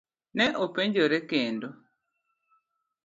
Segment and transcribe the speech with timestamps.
[0.39, 1.69] Ne openjore kendo.